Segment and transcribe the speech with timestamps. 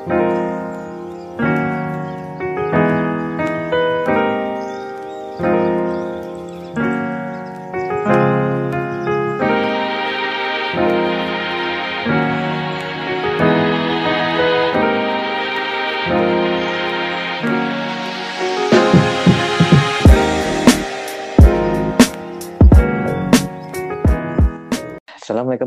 [0.00, 0.16] Assalamualaikum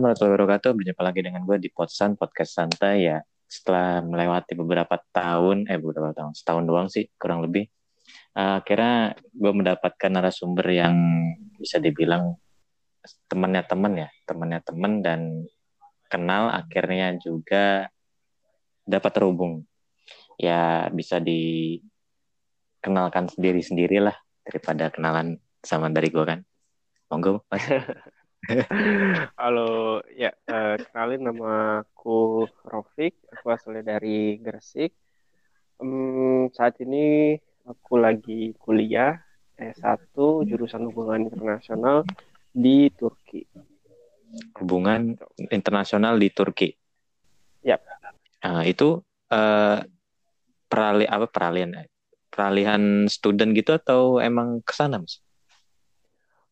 [0.02, 0.74] warahmatullahi wabarakatuh.
[0.74, 3.22] Berjumpa lagi dengan gue di Podsan Podcast Santai ya.
[3.54, 7.70] Setelah melewati beberapa tahun, eh beberapa tahun, setahun doang sih kurang lebih.
[8.34, 10.98] Uh, akhirnya gue mendapatkan narasumber yang
[11.62, 12.34] bisa dibilang
[13.30, 15.46] temannya teman ya, temannya teman dan
[16.10, 17.94] kenal akhirnya juga
[18.90, 19.70] dapat terhubung.
[20.42, 21.70] Ya bisa dikenalkan
[23.30, 26.42] sendiri-sendiri lah daripada kenalan sama dari gue kan.
[27.14, 27.46] Monggo.
[29.40, 34.92] Halo, ya uh, kenalin nama aku Rofik, aku asalnya dari Gresik.
[35.80, 39.16] Um, saat ini aku lagi kuliah
[39.56, 42.04] S1 jurusan hubungan internasional
[42.52, 43.48] di Turki.
[44.60, 45.16] Hubungan
[45.48, 46.70] internasional di Turki.
[47.64, 47.80] Ya.
[48.44, 49.00] Nah, itu
[49.32, 49.80] uh,
[50.68, 51.88] peralih apa peralihan
[52.28, 55.24] peralihan student gitu atau emang ke sana mas?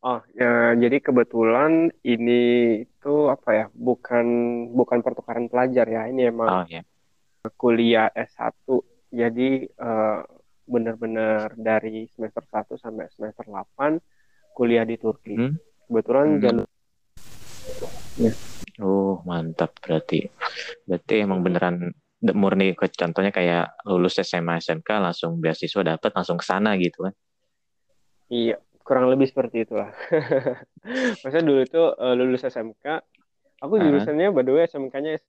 [0.02, 2.42] Oh, ya, jadi kebetulan ini
[2.82, 3.66] itu apa ya?
[3.70, 4.26] Bukan
[4.74, 6.10] bukan pertukaran pelajar ya.
[6.10, 6.82] Ini emang Oh ya.
[7.54, 8.66] kuliah S1.
[9.14, 10.26] Jadi uh,
[10.66, 14.02] benar-benar dari semester 1 sampai semester 8
[14.58, 15.38] kuliah di Turki.
[15.38, 15.54] Hmm.
[15.86, 16.42] Kebetulan Hmm.
[16.42, 16.68] jalur
[18.82, 20.26] Oh mantap berarti.
[20.90, 21.94] Berarti emang beneran
[22.34, 27.14] murni ke contohnya kayak lulus SMA SMK langsung beasiswa dapat langsung ke sana gitu kan.
[28.32, 29.90] iya, kurang lebih seperti itulah.
[31.22, 32.86] Maksudnya dulu itu uh, lulus SMK,
[33.62, 35.22] aku jurusannya by the way SMK-nya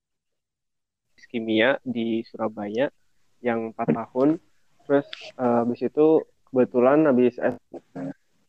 [1.31, 2.92] kimia di Surabaya
[3.41, 4.42] yang 4 tahun.
[4.84, 5.06] Terus
[5.39, 7.41] uh, habis itu kebetulan habis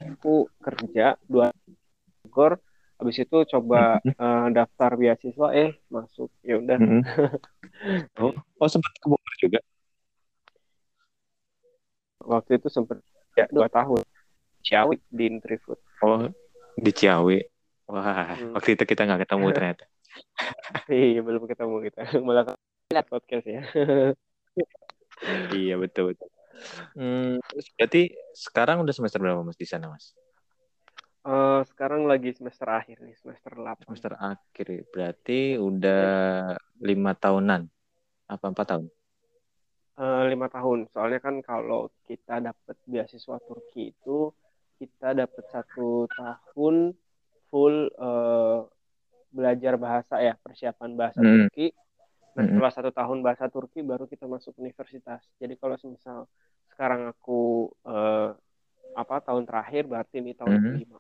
[0.04, 1.56] aku kerja dua
[2.24, 2.60] Bogor
[3.00, 7.02] habis itu coba uh, daftar beasiswa eh masuk ya udah Mhm.
[8.24, 9.60] oh, oh sempat ke Bogor juga.
[12.24, 13.04] waktu itu sempet
[13.36, 14.00] ya dua tahun
[14.64, 16.26] Ciawi di Nutrifood Oh
[16.74, 17.38] di Ciawi.
[17.92, 18.56] Wah, Hmm.
[18.58, 19.86] waktu itu kita nggak ketemu ternyata.
[20.90, 22.56] iya belum ketemu kita malah
[22.90, 23.62] lihat podcast ya
[25.58, 26.30] iya betul betul.
[26.94, 27.42] Hmm,
[27.76, 30.14] berarti sekarang udah semester berapa mas di sana mas?
[31.24, 36.06] Eh, sekarang lagi semester akhir nih semester 8 Semester akhir, berarti udah
[36.84, 37.62] lima tahunan,
[38.28, 38.86] apa empat tahun?
[39.94, 44.36] Eh, lima tahun soalnya kan kalau kita dapat beasiswa Turki itu
[44.84, 46.92] kita dapat satu tahun
[47.48, 48.60] full eh,
[49.34, 51.50] belajar bahasa ya persiapan bahasa Hmm.
[51.50, 51.74] Turki
[52.34, 52.58] nah Mm-mm.
[52.58, 56.26] setelah satu tahun bahasa Turki baru kita masuk universitas jadi kalau misal
[56.74, 58.30] sekarang aku eh,
[58.94, 60.66] apa tahun terakhir berarti ini tahun Mhm.
[60.70, 61.00] kelima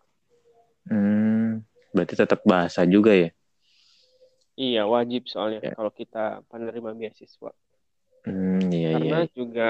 [0.84, 1.64] Hmm,
[1.96, 3.30] berarti tetap bahasa juga ya?
[4.54, 5.74] iya wajib soalnya Ya.
[5.74, 7.50] kalau kita penerima beasiswa
[8.24, 9.34] Hmm, iya karena iya.
[9.36, 9.68] juga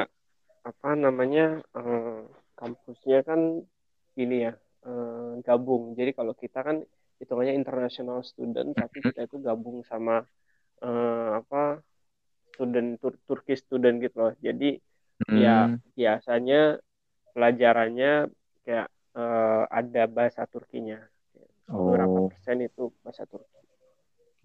[0.64, 2.22] apa namanya eh,
[2.56, 3.64] kampusnya kan
[4.22, 4.52] ini ya
[4.88, 6.78] eh, gabung jadi kalau kita kan
[7.20, 10.14] hitungannya international student tapi kita itu gabung sama
[10.86, 11.82] eh, apa
[12.54, 14.66] student tur Turkish student gitu loh jadi
[15.44, 16.56] ya Hmm, biasanya
[17.34, 18.12] pelajarannya
[18.66, 18.88] kayak
[19.18, 21.00] eh, ada bahasa Turkinya
[21.74, 23.58] beberapa oh, persen itu bahasa Turki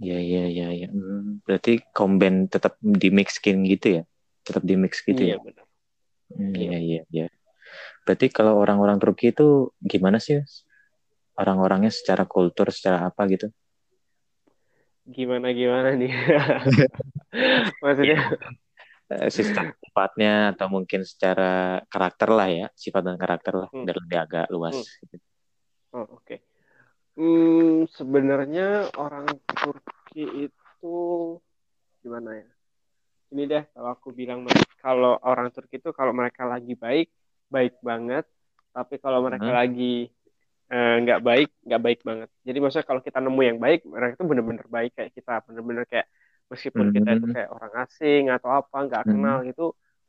[0.03, 0.65] iya iya iya.
[0.77, 0.87] iya.
[0.95, 4.03] Hmm, berarti combine tetap di mixin gitu ya?
[4.47, 5.37] Tetap di mix gitu iya ya?
[5.45, 5.67] benar
[6.33, 6.71] Hmm, Iya.
[6.71, 7.25] iya iya iya.
[8.09, 10.41] Berarti kalau orang-orang Turki itu gimana sih?
[11.37, 13.53] Orang-orangnya secara kultur, secara apa gitu?
[15.09, 16.13] gimana gimana nih
[17.81, 18.17] maksudnya
[19.09, 23.89] Eh, sistem sifatnya atau mungkin secara karakter lah ya, sifat dan karakter lah, Hmm.
[23.89, 24.77] biar lebih agak luas.
[24.77, 25.01] Hmm.
[25.01, 25.17] gitu.
[25.97, 26.37] Oh, oke.
[27.17, 30.97] Hmm, sebenarnya orang Turki itu
[32.05, 32.49] gimana ya?
[33.33, 34.45] Ini deh kalau aku bilang
[34.77, 37.09] kalau orang Turki itu kalau mereka lagi baik,
[37.55, 38.25] baik banget.
[38.77, 39.59] Tapi kalau mereka Hmm.
[39.61, 39.85] lagi
[40.73, 42.29] eh, nggak baik, nggak baik banget.
[42.47, 46.07] Jadi maksudnya kalau kita nemu yang baik, mereka itu bener-bener baik kayak kita, bener-bener kayak
[46.53, 47.35] meskipun kita itu Hmm.
[47.35, 49.13] kayak orang asing atau apa, nggak Hmm.
[49.13, 49.63] kenal gitu,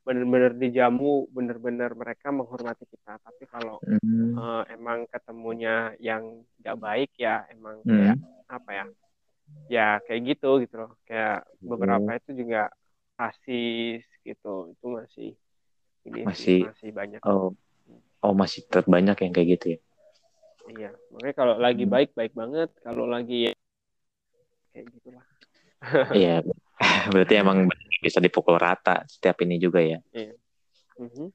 [0.07, 3.11] bener-bener dijamu, bener-bener mereka menghormati kita.
[3.25, 4.37] Tapi kalau Hmm.
[4.39, 6.23] eh, emang ketemunya yang
[6.61, 7.89] nggak baik ya emang Hmm.
[7.91, 8.17] kayak
[8.49, 8.85] apa ya
[9.69, 11.69] ya kayak gitu gitu loh kayak Oh.
[11.71, 12.59] beberapa itu juga
[13.19, 15.29] rasis gitu itu masih
[16.07, 17.51] ini sih, Masih- masih banyak Oh,
[18.21, 19.79] oh masih tetap banyak yang kayak gitu ya?
[20.69, 21.93] iya makanya kalau lagi Hmm.
[21.93, 23.53] baik baik banget kalau lagi ya,
[24.71, 25.25] kayak gitulah
[26.21, 26.35] Iya,
[27.13, 27.65] berarti emang
[27.99, 30.37] bisa dipukul rata setiap ini juga ya Iya.
[31.01, 31.27] Mhm.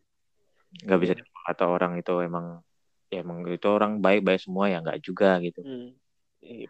[0.87, 2.63] nggak bisa dipukul rata orang itu emang
[3.11, 5.91] ya emang itu orang baik baik semua ya nggak juga gitu Hmm.
[6.41, 6.69] Iya.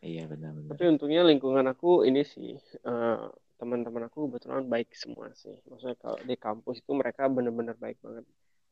[0.00, 3.18] iya benar-benar Tapi untungnya lingkungan aku ini sih eh,
[3.60, 5.54] teman-teman aku kebetulan baik semua sih.
[5.68, 8.24] Maksudnya kalau di kampus itu mereka benar-benar baik banget.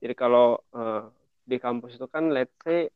[0.03, 1.03] Jadi kalau eh,
[1.51, 2.89] di kampus itu kan let's say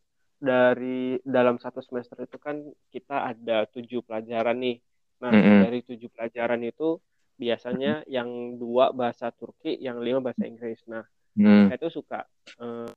[0.42, 2.56] dari dalam satu semester itu kan
[2.94, 4.76] kita ada tujuh pelajaran nih.
[5.22, 5.62] Nah Mm-mm.
[5.62, 6.98] dari tujuh pelajaran itu
[7.38, 10.80] biasanya yang dua bahasa Turki, yang lima bahasa Inggris.
[10.90, 11.04] Nah
[11.36, 12.24] Hmm, mereka itu suka
[12.62, 12.90] eh,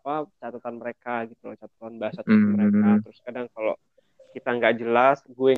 [0.00, 2.54] apa catatan mereka gitu loh, catatan bahasa Turki Hmm.
[2.56, 2.98] mereka.
[3.04, 3.74] Terus kadang kalau
[4.34, 5.52] kita nggak jelas, gue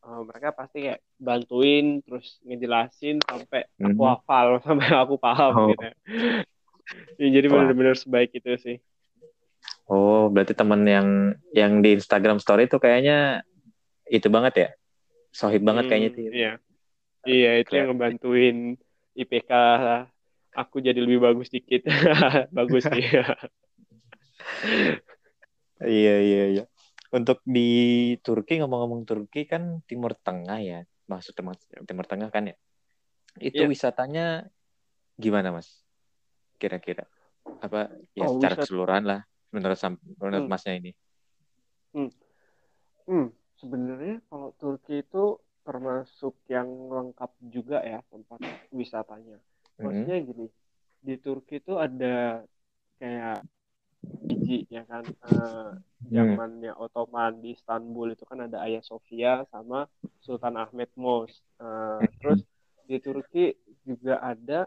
[0.00, 4.10] eh, mereka pasti kayak bantuin terus ngejelasin sampai aku Mhm.
[4.10, 5.68] hafal sampai aku paham Oh.
[5.72, 5.86] gitu.
[7.20, 8.76] Ya, jadi benar-benar sebaik itu sih.
[9.86, 11.08] oh berarti teman yang
[11.50, 13.42] yang di Instagram Story itu kayaknya
[14.06, 14.68] itu banget ya
[15.30, 16.52] sohib banget Hmm, kayaknya tuh Iya.
[17.20, 18.56] Iya, itu yang ngebantuin
[19.12, 19.50] IPK
[20.50, 21.84] aku jadi lebih bagus dikit.
[22.56, 23.04] bagus sih.
[25.80, 26.64] Iya iya iya.
[27.10, 27.68] Untuk di
[28.22, 30.78] Turki ngomong-ngomong Turki kan Timur Tengah ya,
[31.10, 32.56] maksud Timur, Timur Tengah kan ya.
[33.42, 33.70] Itu Iya.
[33.70, 34.46] wisatanya
[35.18, 35.82] gimana mas?
[36.62, 37.04] Kira-kira
[37.60, 39.20] apa ya Oh, secara keseluruhan lah
[39.50, 39.76] menurut
[40.22, 40.50] menurut Hmm.
[40.50, 40.90] masnya ini.
[43.10, 43.26] Hmm,
[43.58, 45.34] sebenarnya kalau Turki itu
[45.66, 48.38] termasuk yang lengkap juga ya tempat
[48.70, 49.42] wisatanya.
[49.82, 49.82] Mhm.
[49.82, 50.46] Maksudnya gini,
[51.02, 52.46] di Turki itu ada
[53.02, 53.42] kayak
[54.00, 55.70] biji ya kan, eh,
[56.08, 59.84] zamannya Ottoman di Istanbul itu kan ada Hagia Sophia sama
[60.20, 61.44] Sultan Ahmet Mosque.
[61.60, 62.40] Eh, terus
[62.88, 63.52] di Turki
[63.84, 64.66] juga ada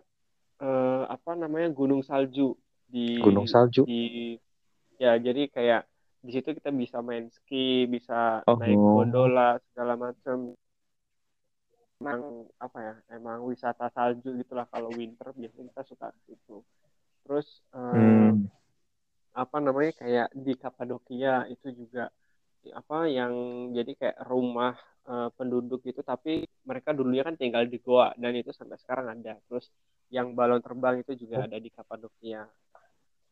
[0.62, 3.84] eh, apa namanya Gunung Salju di Gunung salju.
[3.84, 4.38] di
[5.02, 5.84] ya jadi kayak
[6.24, 8.56] di situ kita bisa main ski, bisa Oh.
[8.56, 10.56] naik gondola segala macam.
[12.00, 12.94] Emang apa ya?
[13.12, 16.64] Emang wisata salju gitulah kalau winter biasanya kita suka ke situ.
[17.26, 18.48] Terus eh, Hmm.
[19.34, 22.10] Apa namanya kayak di Kapadokia itu juga
[22.72, 23.34] apa yang
[23.76, 24.74] jadi kayak rumah
[25.10, 29.36] eh, penduduk itu tapi mereka dulunya kan tinggal di goa dan itu sampai sekarang ada.
[29.50, 29.68] Terus
[30.14, 32.46] yang balon terbang itu juga ada di Kapadokia.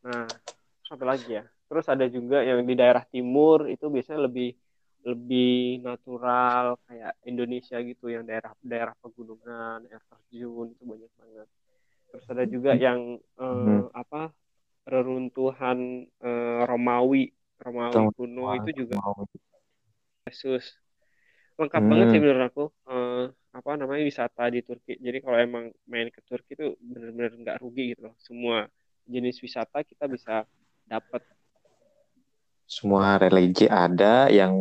[0.05, 0.25] Nah,
[0.91, 1.43] apa lagi ya?
[1.69, 4.51] Terus ada juga yang di daerah timur itu biasanya lebih
[5.01, 11.47] lebih natural kayak Indonesia gitu yang daerah daerah pegunungan, air terjun itu banyak banget.
[12.11, 13.87] Terus ada juga yang eh, Hmm.
[13.95, 14.21] apa
[14.91, 15.79] reruntuhan
[16.25, 17.23] eh, Romawi,
[17.63, 18.11] Romawi Tahu.
[18.17, 18.95] kuno itu juga.
[20.27, 20.65] Yesus.
[21.59, 21.89] Lengkap Hmm.
[21.89, 23.23] banget sih menurut aku eh,
[23.57, 24.93] apa namanya wisata di Turki.
[25.05, 28.15] Jadi kalau emang main ke Turki itu bener-bener nggak rugi gitu loh.
[28.27, 28.57] Semua
[29.13, 30.33] jenis wisata kita bisa
[30.87, 31.21] dapat.
[32.75, 34.53] Semua religi ada yang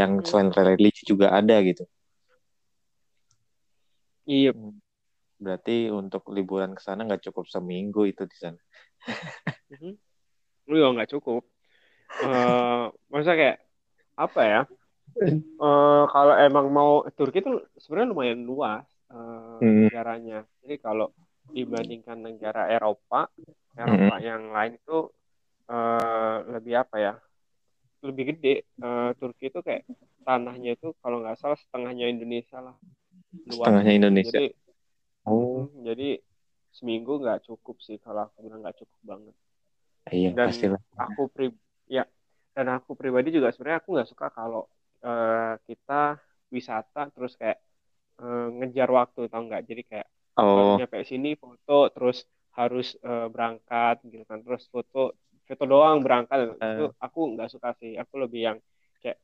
[0.00, 0.26] yang Hmm.
[0.26, 1.82] selain religi juga ada gitu.
[4.26, 4.52] Iya,
[5.42, 8.60] Berarti untuk liburan ke sana nggak cukup seminggu itu di sana.
[9.74, 9.92] Mhm.
[10.70, 11.42] Lu ya nggak cukup.
[12.22, 13.58] Eh, maksudnya kayak
[14.14, 14.60] apa ya?
[15.62, 17.50] Eh, kalau emang mau Turki itu
[17.82, 19.90] sebenarnya lumayan luas eh, Hmm.
[19.90, 20.38] negaranya.
[20.62, 21.10] Jadi kalau
[21.50, 23.28] dibandingkan negara Eropa,
[23.76, 24.24] Eropa Hmm.
[24.24, 24.98] yang lain itu
[25.72, 27.12] eh, lebih apa ya?
[28.06, 28.54] Lebih gede.
[28.66, 29.82] Eh, Turki itu kayak
[30.22, 32.76] tanahnya itu kalau nggak salah setengahnya Indonesia lah.
[33.50, 33.92] Luas Setengahnya.
[33.98, 34.38] Indonesia.
[34.38, 34.46] Jadi,
[35.26, 36.08] Oh, jadi
[36.76, 39.34] seminggu nggak cukup sih kalau aku bilang nggak cukup banget.
[40.12, 40.80] iya dan pastilah.
[41.04, 41.46] aku pri
[41.88, 42.04] ya
[42.56, 44.62] dan aku pribadi juga sebenarnya aku nggak suka kalau
[45.04, 46.02] eh, kita
[46.54, 47.58] wisata terus kayak
[48.22, 49.62] eh, ngejar waktu tau nggak?
[49.70, 52.18] Jadi kayak Oh, nyampe sini foto terus
[52.58, 54.38] harus eh, berangkat gitu kan.
[54.46, 54.98] Terus foto
[55.48, 56.38] foto doang berangkat.
[56.76, 57.92] Itu aku nggak suka sih.
[58.02, 58.58] Aku lebih yang
[59.02, 59.18] kayak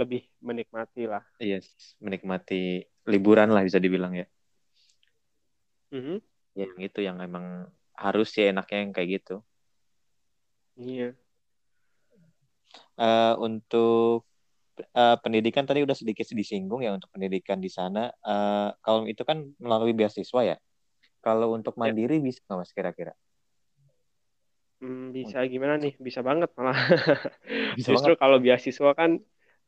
[0.00, 1.22] lebih menikmati lah.
[1.40, 4.26] Yes, menikmati liburan lah bisa dibilang ya.
[5.92, 6.20] Mhm.
[6.58, 7.46] Ya, yang itu yang emang
[8.04, 9.34] harus sih enaknya yang kayak gitu.
[10.76, 11.14] iya
[13.00, 14.26] Eh, untuk
[14.98, 18.00] eh, pendidikan tadi udah sedikit disinggung ya untuk pendidikan di sana.
[18.30, 20.56] Eh, kalau itu kan melalui beasiswa ya.
[21.24, 21.92] Kalau untuk Ya.
[21.92, 23.12] mandiri bisa nggak mas kira-kira?
[24.80, 26.76] Hmm, bisa gimana nih bisa banget malah
[27.76, 28.14] Bisa Justru banget.
[28.22, 29.10] kalau beasiswa kan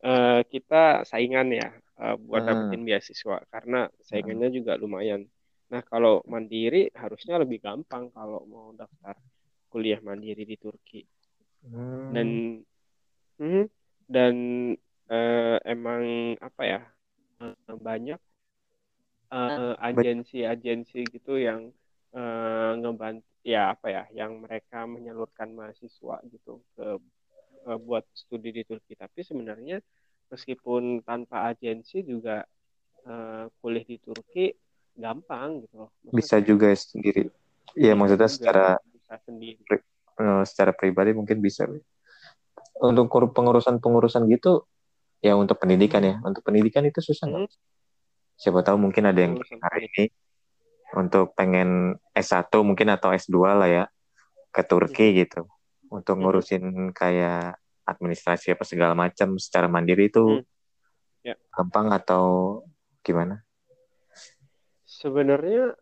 [0.07, 0.77] eh, kita
[1.11, 1.67] saingan ya
[2.03, 2.49] eh, buat Hmm.
[2.49, 5.21] dapetin beasiswa karena saingannya juga lumayan.
[5.73, 9.17] Nah, kalau mandiri harusnya lebih gampang kalau mau daftar
[9.73, 11.01] kuliah mandiri di Turki.
[11.65, 12.13] Hmm.
[12.13, 12.29] Dan
[13.41, 13.65] hmm,
[14.05, 14.35] dan
[15.09, 16.81] eh, emang apa ya?
[17.41, 18.21] eh, banyak
[19.33, 21.73] eh, agensi-agensi gitu yang
[22.13, 27.01] eh, ngebantu ya apa ya, yang mereka menyalurkan mahasiswa gitu ke
[27.65, 28.93] eh, buat studi di Turki.
[28.93, 29.81] Tapi sebenarnya
[30.29, 32.41] meskipun tanpa agensi juga
[33.05, 34.49] uh, kuliah di Turki
[34.97, 35.91] gampang gitu loh.
[36.05, 37.23] Maksudnya, bisa juga ya sendiri.
[37.73, 39.61] Iya maksudnya juga, secara bisa sendiri.
[39.65, 39.79] Pri,
[40.21, 41.69] uh, secara pribadi mungkin bisa.
[42.83, 44.67] Untuk pengurusan-pengurusan gitu
[45.23, 46.17] ya untuk pendidikan ya.
[46.21, 47.43] Untuk pendidikan itu susah nggak?
[47.47, 47.53] Hmm.
[48.37, 50.05] Siapa tahu mungkin ada yang hari ini
[50.93, 53.85] untuk pengen S1 mungkin atau S2 lah ya
[54.53, 55.17] ke Turki hmm.
[55.25, 55.43] gitu.
[55.89, 56.23] Untuk hmm.
[56.27, 57.57] ngurusin kayak
[57.87, 60.45] administrasi apa segala macam secara mandiri itu hmm.
[61.25, 61.35] ya.
[61.55, 62.61] gampang atau
[63.01, 63.43] gimana?
[65.03, 65.75] Sebenarnya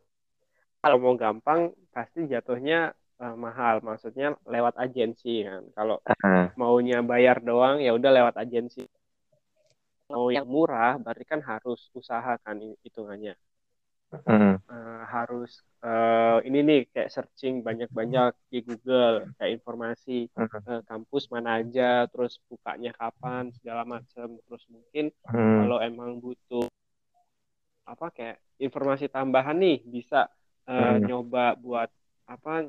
[0.81, 5.69] kalau mau gampang pasti jatuhnya uh, mahal, maksudnya lewat agensi kan.
[5.77, 6.49] Kalau uh.
[6.57, 8.89] maunya bayar doang ya udah lewat agensi.
[10.09, 13.37] Mau yang murah berarti kan harus usaha kan hitungannya.
[14.11, 14.59] Uh.
[14.67, 21.63] Uh, harus uh, ini nih kayak searching banyak-banyak di Google kayak informasi uh, kampus mana
[21.63, 24.41] aja, terus bukanya kapan segala macam.
[24.49, 25.63] Terus mungkin uh.
[25.63, 26.67] kalau emang butuh
[27.91, 30.31] apa kayak informasi tambahan nih bisa
[30.71, 31.11] uh, hmm.
[31.11, 31.91] nyoba buat
[32.31, 32.63] apa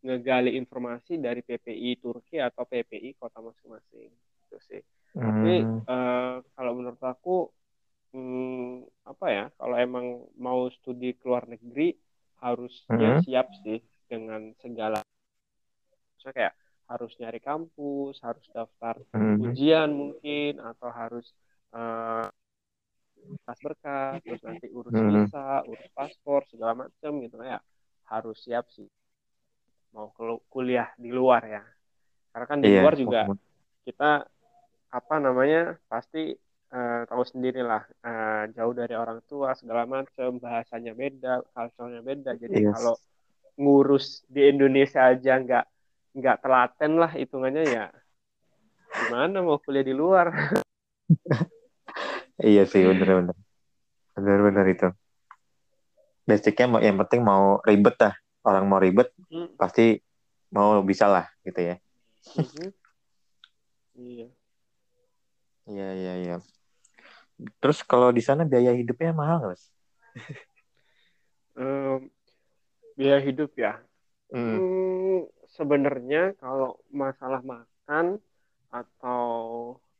[0.00, 4.08] ngegali informasi dari PPI Turki atau PPI kota masing-masing
[4.46, 4.82] itu sih.
[5.18, 5.22] Hmm.
[5.26, 5.54] Tapi
[5.90, 7.50] uh, kalau menurut aku
[8.14, 10.06] hmm, apa ya kalau emang
[10.38, 11.98] mau studi ke luar negeri
[12.40, 13.22] harusnya hmm.
[13.26, 15.02] siap sih dengan segala
[16.16, 16.56] so kayak
[16.90, 19.46] harus nyari kampus, harus daftar hmm.
[19.46, 21.26] ujian mungkin atau harus
[21.70, 22.26] uh,
[23.46, 25.26] pas berkas terus nanti urus hmm.
[25.26, 27.36] visa urus paspor segala macam gitu.
[27.42, 27.58] Ya
[28.10, 28.86] harus siap sih.
[29.94, 30.12] Mau
[30.50, 31.62] kuliah di luar ya.
[32.30, 33.20] Karena kan di iya, luar juga
[33.82, 34.22] kita
[34.90, 36.34] apa namanya pasti
[36.74, 42.38] uh, tahu sendiri lah uh, jauh dari orang tua segala macam bahasanya beda culture beda.
[42.38, 42.74] Jadi yes.
[42.74, 42.94] kalau
[43.60, 45.66] ngurus di Indonesia aja nggak
[46.16, 47.86] nggak telaten lah hitungannya ya
[48.90, 50.34] gimana mau kuliah di luar
[52.40, 53.36] Iya sih bener-bener.
[54.16, 54.88] Bener-bener itu.
[56.24, 58.14] Basicnya yang penting mau ribet dah.
[58.40, 59.60] Orang mau ribet hmm.
[59.60, 60.00] pasti
[60.50, 61.76] mau bisa lah gitu ya.
[62.36, 62.70] Hmm.
[64.00, 64.26] Iya.
[65.68, 66.36] Iya iya iya.
[67.60, 69.64] Terus kalau di sana biaya hidupnya mahal nggak mas?
[71.60, 72.08] um,
[72.96, 73.76] biaya hidup ya.
[74.32, 74.56] Hmm.
[74.56, 75.20] Hmm,
[75.50, 78.22] Sebenarnya kalau masalah makan
[78.70, 79.26] atau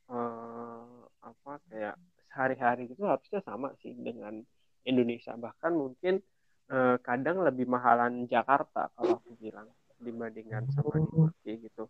[0.07, 1.99] uh, apa kayak
[2.31, 4.41] sehari-hari itu harusnya sama sih dengan
[4.87, 6.23] Indonesia bahkan mungkin
[6.71, 9.69] eh, kadang lebih mahalan Jakarta kalau aku bilang
[10.01, 11.29] dibandingkan sama di oh.
[11.29, 11.85] Turki gitu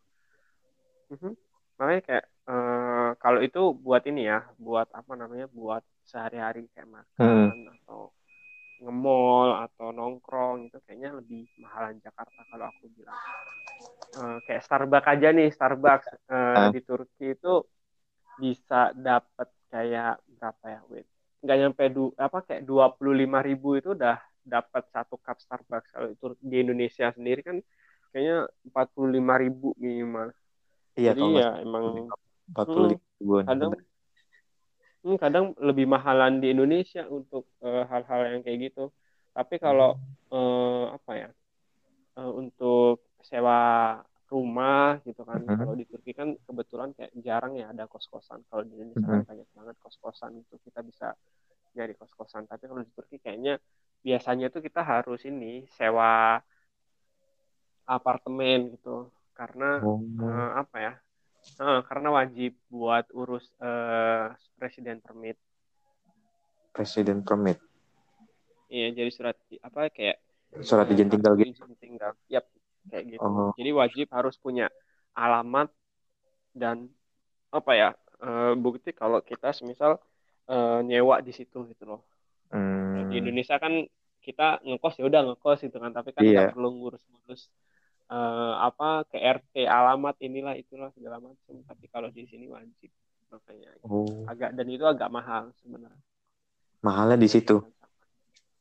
[1.15, 1.33] mm-hmm.
[1.79, 7.55] makanya kayak eh, kalau itu buat ini ya buat apa namanya buat sehari-hari kayak makan
[7.55, 7.75] hmm.
[7.79, 8.11] atau
[8.81, 13.21] ngemol atau nongkrong itu kayaknya lebih mahalan Jakarta kalau aku bilang
[14.19, 17.63] uh, kayak Starbucks aja nih Starbucks uh, di Turki itu
[18.41, 21.07] bisa dapat kayak berapa ya wait
[21.41, 25.93] nggak nyampe du apa kayak dua puluh lima ribu itu udah dapat satu cup Starbucks.
[25.93, 27.57] Kalau itu di Indonesia sendiri kan
[28.11, 30.33] kayaknya empat puluh lima ribu minimal.
[30.99, 32.11] Iya jadi ya emang
[32.51, 33.73] empat puluh ribu hmm, kadang
[35.05, 38.85] hmm, kadang lebih mahalan di Indonesia untuk eh, hal-hal uh, yang kayak gitu.
[39.31, 39.95] Tapi kalau
[40.35, 41.31] uh, apa ya
[42.19, 43.97] uh, untuk sewa
[44.31, 45.43] rumah gitu kan.
[45.43, 45.59] Uh-huh.
[45.59, 48.47] Kalau di Turki kan kebetulan kayak jarang ya ada kos-kosan.
[48.47, 49.27] Kalau di Indonesia uh-huh.
[49.27, 51.19] kan banyak banget kos-kosan itu kita bisa
[51.75, 52.47] nyari kos-kosan.
[52.47, 53.59] Tapi kalau di Turki kayaknya
[54.01, 56.39] biasanya tuh kita harus ini sewa
[57.91, 59.11] apartemen gitu.
[59.35, 59.99] Karena oh.
[59.99, 60.95] uh, apa ya?
[61.59, 65.41] Uh, karena wajib buat urus uh, resident permit.
[66.77, 67.59] Resident permit.
[68.71, 69.35] Iya, jadi surat
[69.67, 70.23] apa kayak
[70.63, 71.51] surat izin tinggal gitu.
[71.51, 72.13] Izin tinggal.
[72.31, 72.47] Yap,
[72.89, 73.27] kayak gitu.
[73.27, 73.53] Oh.
[73.59, 74.73] Jadi wajib harus punya
[75.13, 75.69] alamat
[76.57, 76.89] dan
[77.51, 77.89] apa ya
[78.23, 79.99] uh, bukti kalau kita semisal
[80.47, 82.01] uh, nyewa di situ gitu loh.
[82.51, 83.11] Hmm.
[83.11, 83.85] Di Indonesia kan
[84.21, 86.53] kita ngekos ya udah ngekos gitu kan, tapi kan yeah.
[86.53, 87.49] perlu ngurus-ngurus
[88.13, 91.55] uh, apa ke RT alamat inilah itulah segala macam.
[91.67, 92.91] Tapi kalau di sini wajib
[93.31, 94.27] makanya oh.
[94.27, 96.03] agak dan itu agak mahal sebenarnya.
[96.81, 97.61] Mahalnya di situ.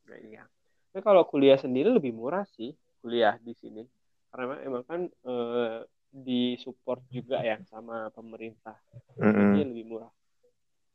[0.10, 0.44] Nah, iya.
[0.90, 3.84] Tapi kalau kuliah sendiri lebih murah sih kuliah di sini
[4.30, 5.34] karena emang kan e,
[6.10, 8.78] disupport juga ya sama pemerintah.
[9.18, 10.12] Jadi lebih murah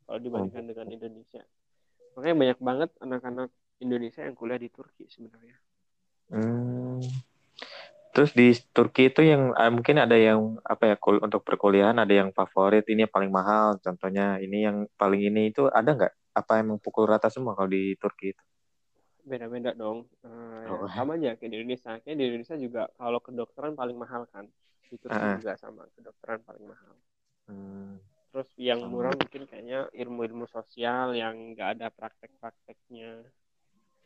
[0.05, 0.69] kalau dibandingkan oh.
[0.71, 1.43] dengan Indonesia.
[2.15, 3.49] Makanya banyak banget anak-anak
[3.81, 5.57] Indonesia yang kuliah di Turki sebenarnya.
[6.25, 7.05] Hmm.
[8.15, 12.33] terus di Turki itu yang eh, mungkin ada yang apa ya untuk perkuliahan ada yang
[12.33, 16.13] favorit ini yang paling mahal contohnya ini yang paling ini itu ada nggak?
[16.33, 18.43] Apa emang pukul rata semua kalau di Turki itu
[19.25, 20.05] beda-beda dong.
[20.21, 20.85] Uh, oh.
[20.85, 21.97] ya, sama aja kayak di Indonesia.
[21.99, 24.45] Kayak di Indonesia juga kalau kedokteran paling mahal kan.
[24.85, 25.35] Turki uh.
[25.41, 26.95] juga sama kedokteran paling mahal.
[27.45, 28.01] Hmm.
[28.33, 33.21] terus yang murah mungkin kayaknya ilmu-ilmu sosial yang nggak ada praktek-prakteknya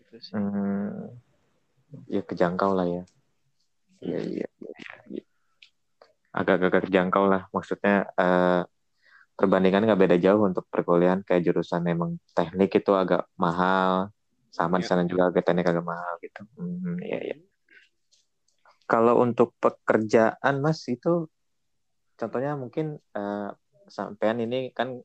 [0.06, 1.18] gitu sih Hmm,
[2.06, 3.04] ya kejangkau lah ya.
[4.06, 5.24] Iya, iya, iya, iya.
[6.30, 7.50] Agak-agak terjangkau lah.
[7.50, 8.62] Maksudnya eh,
[9.34, 14.14] perbandingan nggak beda jauh untuk perkuliahan kayak jurusan memang teknik itu agak mahal,
[14.50, 14.90] sama di Ya.
[14.90, 16.42] sana juga agak teknik agak mahal gitu.
[16.58, 17.36] Hmm, iya, iya.
[18.90, 21.30] Kalau untuk pekerjaan Mas itu
[22.18, 23.50] contohnya mungkin eh,
[23.90, 24.98] sampean ini kan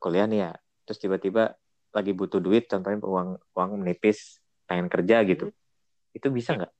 [0.00, 0.52] kuliah nih ya,
[0.84, 1.56] terus tiba-tiba
[1.90, 4.38] lagi butuh duit, contohnya uang uang menipis,
[4.68, 5.50] pengen kerja gitu.
[6.12, 6.72] Itu bisa nggak?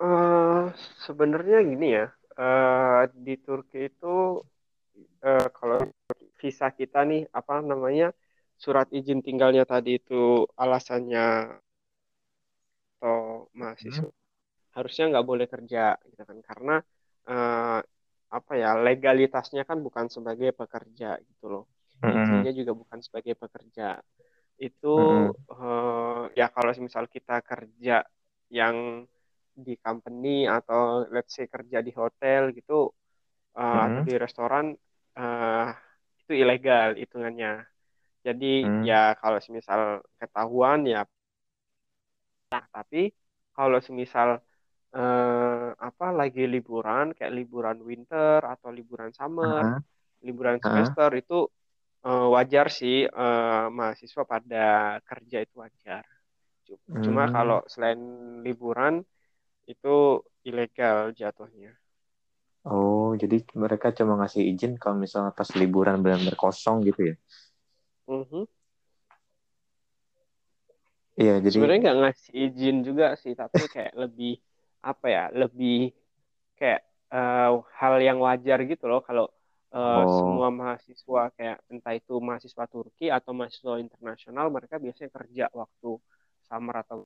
[0.00, 0.62] Eh,
[1.04, 2.06] sebenarnya gini ya,
[2.40, 4.40] eh, di Turki itu
[5.20, 5.84] eh, kalau
[6.40, 8.16] visa kita nih apa namanya
[8.64, 10.14] surat izin tinggalnya tadi itu
[10.62, 11.24] alasannya
[12.96, 14.08] atau mahasiswa
[14.76, 16.74] harusnya nggak boleh kerja gitu kan karena
[17.30, 17.78] eh,
[18.38, 21.64] apa ya legalitasnya kan bukan sebagai pekerja gitu loh
[22.04, 22.16] Mm-mm.
[22.16, 23.84] izinnya juga bukan sebagai pekerja
[24.66, 25.34] itu Mm-mm.
[25.52, 27.92] eh, ya kalau misal kita kerja
[28.58, 28.76] yang
[29.66, 32.74] di company atau let's say kerja di hotel gitu
[33.58, 34.08] eh, atau Mm-mm.
[34.08, 34.66] di restoran
[35.18, 35.66] eh,
[36.22, 37.48] itu ilegal hitungannya
[38.26, 38.88] jadi Mm.
[38.88, 39.80] ya kalau misal
[40.20, 40.98] ketahuan ya
[42.52, 42.98] nah, tapi
[43.56, 44.28] kalau semisal
[44.96, 49.80] eh, apa lagi liburan kayak liburan winter atau liburan summer, Ah,
[50.26, 50.96] liburan ah.
[50.96, 51.34] semester itu
[52.06, 54.58] eh, wajar sih eh, mahasiswa pada
[55.08, 56.04] kerja itu wajar.
[57.04, 57.34] Cuma Hmm.
[57.34, 58.00] kalau selain
[58.46, 58.94] liburan
[59.72, 59.88] itu
[60.48, 61.70] ilegal jatuhnya.
[62.72, 67.14] Oh, jadi mereka cuma ngasih izin kalau misalnya pas liburan benar-benar kosong gitu ya?
[68.10, 68.42] Mhm.
[71.20, 74.32] Iya, jadi Sebenarnya nggak ngasih izin juga sih, tapi kayak lebih
[74.82, 75.94] apa ya, lebih
[76.58, 76.80] kayak
[77.14, 77.50] eh,
[77.80, 79.26] hal yang wajar gitu loh kalau
[79.74, 85.44] eh, oh, semua mahasiswa kayak entah itu mahasiswa Turki atau mahasiswa internasional mereka biasanya kerja
[85.54, 85.90] waktu
[86.48, 86.96] summer atau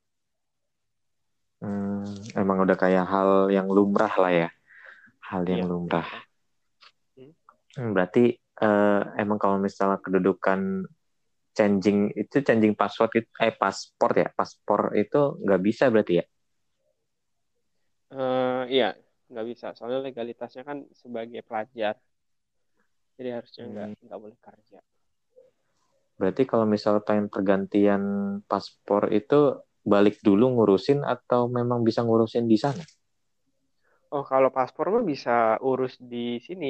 [1.61, 4.49] hmm, emang udah kayak hal yang lumrah lah ya,
[5.29, 6.07] hal yang iya lumrah.
[7.17, 7.33] Hmm.
[7.75, 10.87] Hmm, berarti eh, emang kalau misalnya kedudukan
[11.57, 16.25] changing itu changing password itu eh paspor ya, paspor itu nggak bisa berarti ya?
[18.17, 18.87] Eh, iya
[19.31, 21.95] nggak bisa soalnya legalitasnya kan sebagai pelajar
[23.19, 24.79] jadi harusnya nggak Hmm, nggak boleh kerja.
[26.19, 28.03] berarti kalau misalnya pengen pergantian
[28.51, 29.41] paspor itu
[29.93, 32.83] balik dulu ngurusin atau memang bisa ngurusin di sana?
[34.15, 35.31] Oh kalau paspor mah bisa
[35.71, 36.67] urus di sini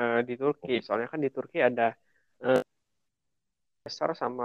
[0.00, 1.84] eh, di Turki soalnya kan di Turki ada
[3.86, 4.44] besar sama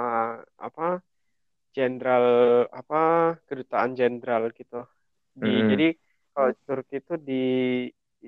[0.65, 0.84] apa
[1.75, 2.25] jenderal
[2.80, 2.95] apa
[3.47, 4.75] kedutaan jenderal gitu.
[5.41, 5.86] Di Hmm, jadi
[6.34, 7.34] kalau Turki itu di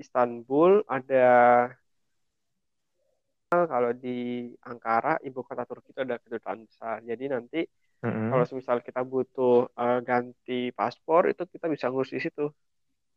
[0.02, 1.16] Istanbul ada
[3.72, 4.08] kalau di
[4.70, 6.96] Ankara ibu kota Turki itu ada kedutaan besar.
[7.10, 7.58] Jadi nanti
[8.02, 12.42] hmm, kalau misal kita butuh eh, ganti paspor itu kita bisa ngurus di situ.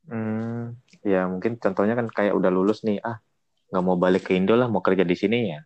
[0.10, 0.76] Hmm.
[1.12, 3.18] Ya mungkin contohnya kan kayak udah lulus nih, ah
[3.70, 5.60] nggak mau balik ke Indo lah, mau kerja di sini ya.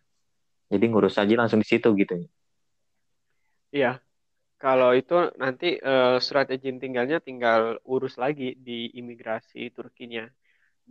[0.72, 2.14] Jadi ngurus aja langsung di situ gitu.
[3.76, 3.88] iya.
[4.62, 10.22] Kalau itu nanti eh, surat izin tinggalnya tinggal urus lagi di imigrasi Turkinya.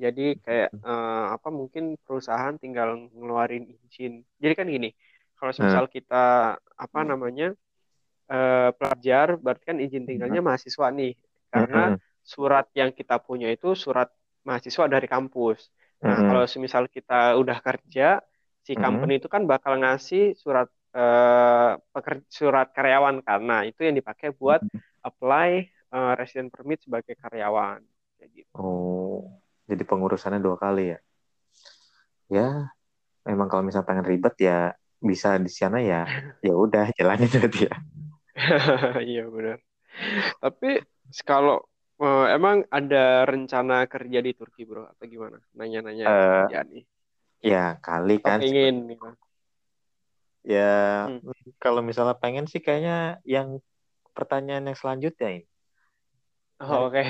[0.04, 4.14] Jadi kayak eh, apa mungkin perusahaan tinggal ngeluarin izin.
[4.44, 4.90] Jadi kan gini
[5.38, 6.16] kalau Nah, misal kita
[6.86, 7.46] apa namanya
[8.32, 11.12] eh, pelajar berarti kan izin tinggalnya mahasiswa nih.
[11.54, 12.00] Karena mm-mm,
[12.34, 14.08] surat yang kita punya itu surat
[14.48, 15.60] mahasiswa dari kampus.
[16.06, 18.22] Nah, mm-mm, kalau semisal kita udah kerja,
[18.68, 20.68] si mm-mm, company itu kan bakal ngasih surat
[21.94, 24.82] peker- surat karyawan karena itu yang dipakai buat mm-mm.
[25.08, 25.50] apply
[25.96, 27.82] eh, resident permit sebagai karyawan
[28.18, 28.60] kayak gitu.
[28.60, 29.18] Oh,
[29.70, 30.98] jadi pengurusannya dua kali ya.
[32.32, 32.72] Ya,
[33.30, 34.54] memang kalau misalnya pengen ribet ya
[35.10, 35.98] bisa di sana ya.
[36.46, 37.74] Ya udah jalanin berarti ya.
[39.10, 39.58] Iya benar.
[40.44, 40.68] Tapi
[41.30, 41.56] kalau
[42.04, 42.98] eh, emang ada
[43.32, 45.38] rencana kerja di Turki, Bro, atau gimana?
[45.60, 46.08] Nanya-nanya
[46.72, 46.84] nih.
[47.42, 48.40] Ya kali Atau kan.
[48.42, 49.08] pengen gitu.
[50.42, 51.22] Ya Hmm.
[51.62, 53.62] kalau misalnya pengen sih kayaknya yang
[54.18, 55.48] pertanyaan yang selanjutnya ini.
[56.62, 57.02] Oh, Oke.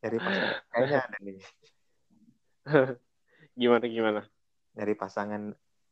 [0.00, 1.36] nyari pasangan kayaknya ada nih.
[3.60, 4.20] Gimana gimana?
[4.76, 5.42] Nyari pasangan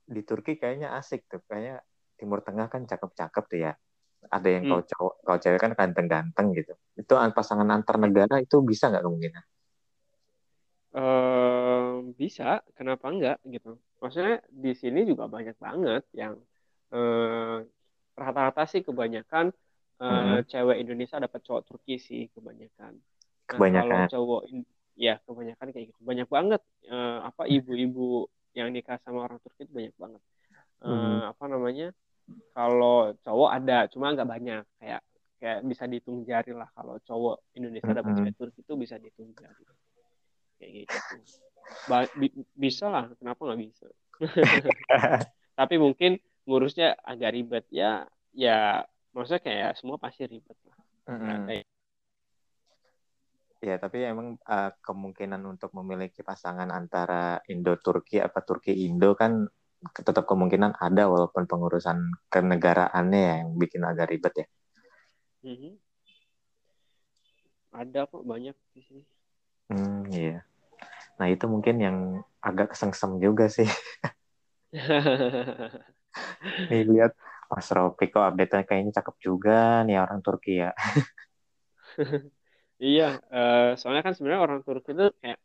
[0.07, 1.41] di Turki kayaknya asik tuh.
[1.49, 1.81] Kayaknya
[2.17, 3.73] Timur Tengah kan cakep-cakep tuh ya.
[4.33, 4.81] Ada yang Hmm.
[4.81, 6.73] kalau cowok kalau cewek kan ganteng-ganteng gitu.
[6.97, 9.45] Itu an- pasangan antar negara itu bisa nggak kemungkinan?
[10.95, 12.45] Eh, bisa,
[12.77, 13.69] kenapa enggak gitu?
[14.01, 16.35] Maksudnya di sini juga banyak banget yang
[16.95, 17.57] eh,
[18.23, 19.47] rata-rata sih kebanyakan
[20.03, 20.47] eh, Mm-mm.
[20.51, 22.93] cewek Indonesia dapat cowok Turki sih kebanyakan.
[23.53, 24.11] Nah, kalau Kebanyakan.
[24.11, 24.69] cowok in-
[25.07, 26.01] ya kebanyakan kayak gitu.
[26.11, 26.61] Banyak banget
[26.93, 28.03] eh, apa ibu-ibu
[28.59, 30.23] yang nikah sama orang Turki itu banyak banget.
[30.85, 31.21] Eh, Hmm.
[31.33, 31.87] apa namanya?
[32.57, 34.63] Kalau cowok ada, cuma nggak banyak.
[34.81, 35.01] Kayak
[35.41, 36.69] kayak bisa dihitung jari lah.
[36.77, 38.19] Kalau cowok Indonesia dapat Mm-mm.
[38.19, 39.65] cewek Turki itu bisa dihitung jari.
[40.57, 41.17] Kayak gitu.
[41.91, 43.87] Ba- bi- bisa lah, kenapa nggak bisa?
[45.59, 46.17] Tapi mungkin
[46.47, 48.07] ngurusnya agak ribet ya.
[48.37, 48.85] Ya,
[49.17, 50.79] maksudnya kayak semua pasti ribet lah.
[51.09, 51.75] Ada yang-
[53.65, 59.49] Ya, tapi emang uh, kemungkinan untuk memiliki pasangan antara Indo-Turki apa Turki-Indo kan
[59.97, 64.47] tetap kemungkinan ada walaupun pengurusan kenegaraannya yang bikin agak ribet ya.
[65.43, 65.73] Mhm.
[67.75, 69.03] Ada kok banyak di sini.
[69.71, 70.31] Hmm, iya.
[71.19, 71.97] Nah, itu mungkin yang
[72.49, 73.69] agak kesengsem juga sih.
[76.71, 77.13] Nih lihat
[77.51, 79.53] Mas Ropi kok update-nya kayaknya cakep juga
[79.87, 80.71] nih orang Turki ya.
[82.85, 85.39] Iya, eh, soalnya kan sebenarnya orang Turki itu kayak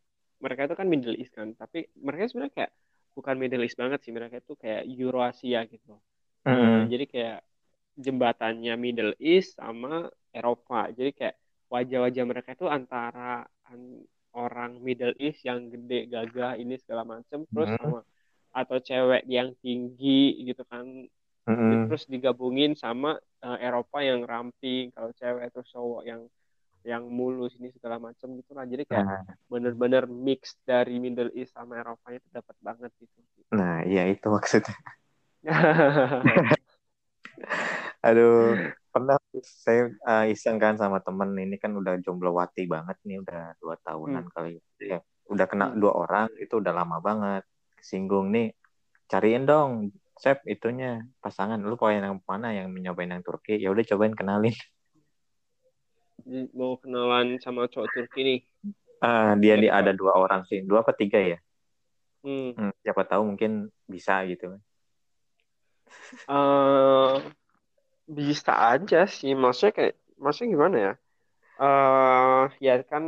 [0.43, 2.71] mereka itu kan Middle East kan, tapi mereka sebenarnya kayak
[3.15, 5.89] bukan Middle East banget sih, mereka itu kayak Eurasia gitu.
[6.51, 6.91] Eh, Mm-mm.
[6.91, 7.37] jadi kayak
[8.05, 9.89] jembatannya Middle East sama
[10.37, 10.75] Eropa.
[10.97, 11.35] Jadi kayak
[11.73, 13.21] wajah-wajah mereka itu antara
[13.69, 14.05] an-
[14.35, 17.77] orang Middle East yang gede, gagah ini segala macem, terus Mm.
[17.79, 17.99] sama
[18.51, 20.85] atau cewek yang tinggi gitu kan,
[21.47, 21.87] Mm-mm.
[21.87, 26.21] terus digabungin sama eh, Eropa yang ramping, kalau cewek terus cowok yang
[26.81, 28.65] yang mulus ini segala macam gitu lah.
[28.65, 33.19] Jadi kayak Nah, bener-bener mix dari Middle East sama Eropa itu dapat banget gitu.
[33.51, 34.75] nah, iya itu maksudnya.
[38.07, 38.57] Aduh,
[38.91, 41.31] pernah saya uh, iseng kan sama temen.
[41.33, 44.99] Ini kan udah jomblowati banget nih udah dua tahunan kali ya.
[45.31, 45.79] Udah kena Hmm.
[45.79, 47.43] dua orang itu udah lama banget.
[47.81, 48.53] Singgung nih
[49.09, 49.89] cariin dong
[50.21, 51.57] Sep itunya pasangan.
[51.57, 53.57] Lu pengen yang mana yang nyobain yang Turki?
[53.57, 54.53] Ya udah cobain kenalin.
[56.53, 58.39] Mau kenalan sama cowok Turki nih.
[59.01, 60.61] ah dia di ada dua orang sih.
[60.61, 61.41] Dua apa tiga ya?
[62.21, 62.53] Hmm.
[62.53, 64.61] Hmm, siapa tahu mungkin bisa gitu.
[66.29, 67.15] Eh,
[68.17, 69.93] bisa aja sih, maksudnya kayak,
[70.23, 70.91] maksudnya gimana ya?
[71.61, 73.03] Eh, ya kan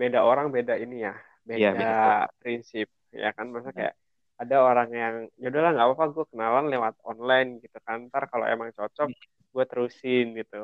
[0.00, 1.12] beda orang beda ini ya,
[1.48, 1.94] beda Iya, beda.
[2.40, 2.86] prinsip,
[3.22, 3.46] ya kan?
[3.52, 3.94] Maksudnya kayak
[4.42, 7.96] ada orang yang, ya udahlah nggak apa-apa, gue kenalan lewat online gitu kan.
[8.08, 9.08] Ntar kalau emang cocok,
[9.54, 10.56] gue terusin gitu.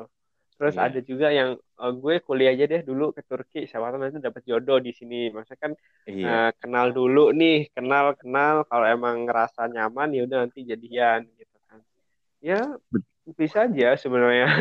[0.57, 0.83] Terus Iya.
[0.85, 1.49] ada juga yang
[1.81, 5.15] eh, gue kuliah aja deh dulu ke Turki, siapa tahu nanti dapat jodoh di sini.
[5.35, 5.73] Maksudnya kan
[6.07, 8.55] iya Eh, kenal dulu nih, kenal kenal.
[8.69, 11.79] Kalau emang ngerasa nyaman ya udah nanti jadian gitu kan.
[12.49, 12.55] Ya
[13.31, 14.47] bisa aja sebenarnya.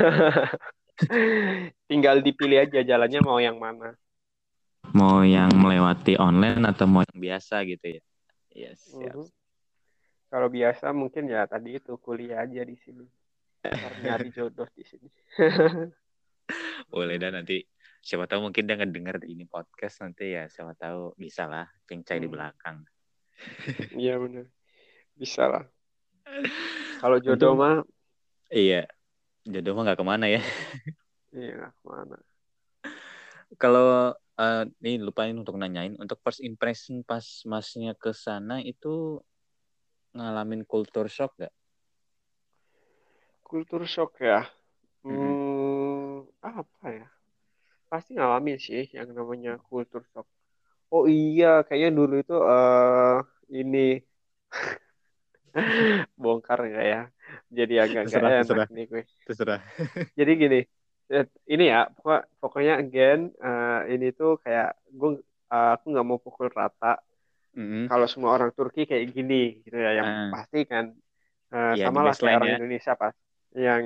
[1.90, 3.94] Tinggal dipilih aja jalannya mau yang mana.
[4.92, 8.02] mau yang melewati online atau mau yang biasa gitu ya
[8.52, 9.24] yes Mhm.
[10.28, 13.04] Kalau biasa mungkin ya tadi itu kuliah aja di sini.
[14.02, 15.08] Nyari jodoh di sini.
[16.92, 17.62] boleh dah nanti
[18.02, 22.26] siapa tahu mungkin dia ngedenger ini podcast nanti ya siapa tahu bisa lah pincai di
[22.28, 22.34] Hmm.
[22.34, 22.76] belakang
[23.96, 24.46] Iya benar.
[25.14, 25.64] Bisa lah.
[27.00, 27.86] Kalau jodoh mah
[28.52, 28.76] iya
[29.52, 30.40] jodoh mah nggak ke mana ya
[31.32, 32.16] iya ke mana.
[33.62, 39.20] kalau eh, nih lupain untuk nanyain untuk first impression pas masnya ke sana itu
[40.16, 41.52] ngalamin culture shock gak?
[43.44, 44.48] Kultur shock ya.
[45.04, 45.32] Mhm.
[45.36, 47.06] Hmm, apa ya?
[47.90, 50.26] Pasti ngalamin sih yang namanya kultur shock.
[50.92, 53.16] Oh iya, kayaknya dulu itu eh
[53.60, 53.78] ini
[56.22, 57.00] bongkar nggak ya?
[57.58, 58.68] Jadi agak Terserah, enak terserah.
[58.74, 59.02] nih gue.
[59.26, 59.60] Terserah.
[60.18, 60.58] Jadi gini,
[61.14, 64.66] eh, ini ya, pokok- pokoknya again eh, ini tuh kayak
[64.98, 65.08] gue
[65.52, 66.86] eh, aku nggak mau pukul rata
[67.56, 67.88] Mm-mm.
[67.90, 69.34] kalau semua orang Turki kayak gini
[69.64, 70.30] gitu ya, yang Ah.
[70.34, 70.84] pasti kan
[71.54, 72.56] eh, Iya, sama lah kayak orang ya.
[72.58, 73.14] Indonesia pas
[73.66, 73.82] yang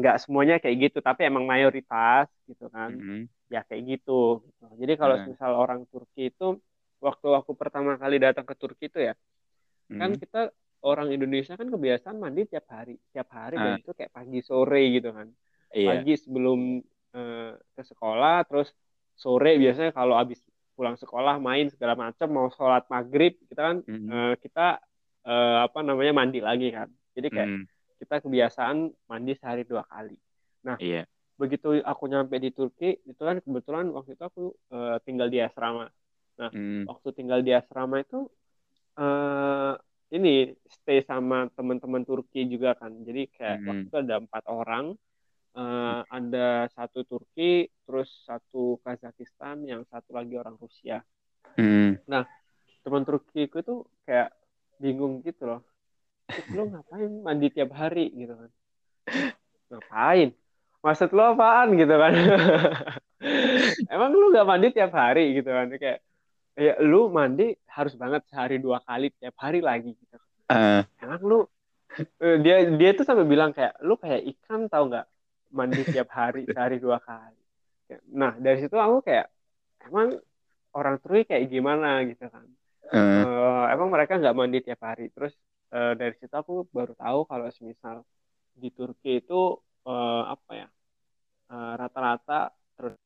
[0.00, 2.90] nggak semuanya kayak gitu, tapi emang mayoritas gitu kan.
[2.92, 3.28] Mm-mm.
[3.54, 4.42] ya kayak gitu.
[4.46, 4.64] gitu.
[4.82, 5.26] Jadi kalau Nah.
[5.30, 6.44] misal orang Turki itu
[7.06, 9.12] waktu aku pertama kali datang ke Turki itu ya,
[9.88, 10.20] kan Mm-mm.
[10.20, 10.40] kita
[10.82, 13.78] orang Indonesia kan kebiasaan mandi tiap hari, tiap hari dan Ah.
[13.78, 15.30] itu kayak pagi sore gitu kan.
[15.70, 15.88] Iya.
[15.94, 16.60] Pagi sebelum
[17.10, 18.68] eh, ke sekolah, terus
[19.14, 20.42] sore biasanya kalau habis
[20.76, 24.08] pulang sekolah main segala macam mau sholat maghrib kita kan Mm-mm.
[24.08, 24.78] eh, kita
[25.24, 26.86] eh, apa namanya mandi lagi kan.
[27.14, 27.64] Jadi kayak Mm.
[27.96, 30.14] kita kebiasaan mandi sehari dua kali.
[30.76, 31.06] Iya.
[31.36, 35.86] begitu aku nyampe di Turki itu kan kebetulan waktu itu aku eh, tinggal di asrama
[36.36, 36.84] Mm.
[36.84, 38.28] waktu tinggal di asrama itu
[38.96, 39.72] eh
[40.16, 42.94] ini stay sama teman-teman Turki juga kan.
[43.02, 43.66] Jadi kayak Mhm.
[43.66, 44.86] waktu itu ada empat orang.
[45.56, 51.00] Eh, ada satu Turki terus satu Kazakhstan yang satu lagi orang Rusia.
[51.56, 51.96] Mm.
[52.86, 53.74] teman Turkiku itu
[54.06, 54.30] kayak
[54.78, 55.60] bingung gitu loh.
[56.54, 58.14] Lo ngapain mandi tiap hari?
[58.14, 58.50] Gitu kan.
[59.74, 60.30] Ngapain?
[60.86, 61.74] Maksud lo apaan?
[61.74, 62.12] Gitu kan.
[63.92, 65.34] Emang lu gak mandi tiap hari?
[65.34, 65.66] Gitu kan.
[65.74, 66.05] Kayak
[66.56, 70.16] ya lu mandi harus banget sehari dua kali tiap hari lagi gitu.
[70.48, 71.38] Uh, emang lu.
[71.96, 75.06] Eh, dia dia tuh sampai bilang kayak lu kayak ikan tau nggak
[75.52, 77.40] mandi tiap hari sehari dua kali?
[78.16, 79.28] Nah dari situ aku kayak
[79.84, 80.16] emang
[80.72, 82.00] orang Turki kayak gimana?
[82.08, 82.48] Gitu kan.
[82.88, 85.12] Uh, uh, emang mereka nggak mandi tiap hari?
[85.12, 85.36] Terus
[85.76, 88.00] uh, dari situ aku baru tahu kalau semisal
[88.56, 90.68] di Turki itu uh, apa ya
[91.52, 92.96] rata-rata uh, terus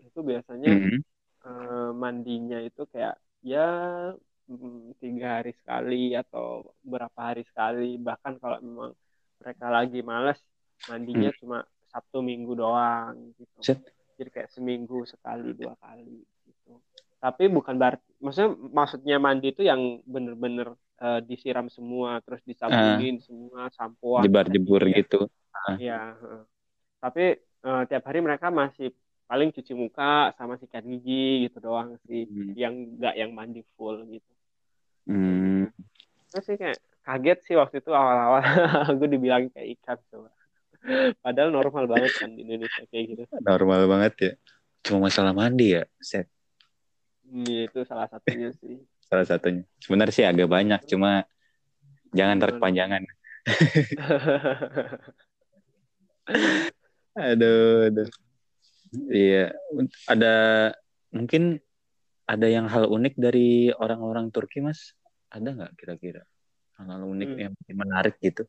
[0.00, 1.15] itu biasanya mm -hmm
[1.46, 3.14] uh, mandinya itu kayak
[3.46, 3.68] ya
[4.50, 7.94] mm, tiga hari sekali atau berapa hari sekali.
[7.96, 8.92] Bahkan kalau memang
[9.38, 10.40] mereka lagi males
[10.90, 11.38] mandinya hmm.
[11.40, 13.60] cuma Sabtu Minggu doang gitu.
[13.62, 13.80] Set.
[14.16, 16.80] jadi kayak seminggu sekali dua kali gitu.
[17.20, 23.22] Tapi bukan berarti maksudnya maksudnya mandi itu yang bener-bener uh, disiram semua terus disabunin uh,
[23.24, 25.28] semua sampo jebar-jebur gitu
[25.76, 26.44] Iya, uh.
[27.02, 27.34] tapi
[27.66, 28.94] uh, tiap hari mereka masih
[29.26, 32.54] paling cuci muka sama sikat gigi gitu doang sih hmm.
[32.54, 34.32] yang nggak yang mandi full gitu.
[35.06, 35.70] Hmm.
[36.34, 38.42] terus sih kayak kaget sih waktu itu awal-awal.
[38.98, 40.30] Gue dibilang kayak ikan coba
[41.24, 43.22] padahal normal banget kan di Indonesia kayak gitu.
[43.42, 44.32] Normal banget ya.
[44.86, 46.30] Cuma masalah mandi ya set
[47.26, 48.78] iya, itu salah satunya sih.
[49.06, 49.62] Salah satunya.
[49.78, 51.22] Sebenarnya sih agak banyak cuma
[52.10, 53.06] jangan terkepanjangan.
[57.14, 58.10] Aduh aduh
[59.12, 59.52] Iya,
[60.08, 60.34] ada
[61.12, 61.60] mungkin
[62.26, 64.96] ada yang hal unik dari orang-orang Turki, Mas?
[65.30, 66.22] Ada nggak kira-kira
[66.76, 67.40] hal-hal unik hmm.
[67.40, 68.44] yang menarik gitu?